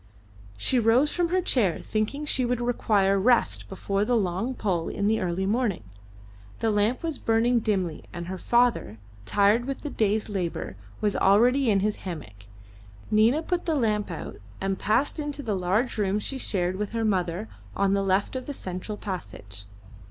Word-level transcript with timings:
She 0.57 0.79
rose 0.79 1.11
from 1.11 1.29
her 1.29 1.43
chair, 1.43 1.77
thinking 1.77 2.25
she 2.25 2.43
would 2.43 2.59
require 2.59 3.19
rest 3.19 3.69
before 3.69 4.03
the 4.03 4.17
long 4.17 4.55
pull 4.55 4.89
in 4.89 5.05
the 5.05 5.21
early 5.21 5.45
morning. 5.45 5.83
The 6.57 6.71
lamp 6.71 7.03
was 7.03 7.19
burning 7.19 7.59
dimly, 7.59 8.05
and 8.11 8.25
her 8.25 8.39
father, 8.39 8.97
tired 9.27 9.65
with 9.65 9.81
the 9.83 9.91
day's 9.91 10.27
labour, 10.27 10.75
was 11.01 11.15
already 11.15 11.69
in 11.69 11.81
his 11.81 11.97
hammock. 11.97 12.45
Nina 13.11 13.43
put 13.43 13.67
the 13.67 13.75
lamp 13.75 14.09
out 14.09 14.37
and 14.59 14.79
passed 14.79 15.19
into 15.19 15.43
a 15.43 15.53
large 15.53 15.99
room 15.99 16.17
she 16.17 16.39
shared 16.39 16.77
with 16.77 16.93
her 16.93 17.05
mother 17.05 17.47
on 17.75 17.93
the 17.93 18.01
left 18.03 18.35
of 18.35 18.47
the 18.47 18.55
central 18.55 18.97
passage. 18.97 19.65